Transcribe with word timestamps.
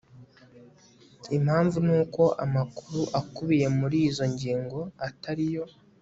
impamvu 1.37 1.77
nuko 1.87 2.21
amakuru 2.45 3.01
akubiye 3.19 3.67
muri 3.79 3.97
izo 4.09 4.25
ngingo 4.33 4.79
atariyo 5.07 5.63